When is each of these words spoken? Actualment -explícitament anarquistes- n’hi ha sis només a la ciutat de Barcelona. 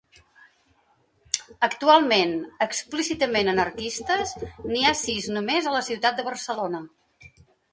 Actualment 1.67 2.33
-explícitament 2.67 3.51
anarquistes- 3.53 4.35
n’hi 4.73 4.85
ha 4.85 4.95
sis 5.03 5.29
només 5.37 5.69
a 5.69 5.75
la 5.77 5.87
ciutat 5.91 6.19
de 6.23 6.27
Barcelona. 6.33 6.83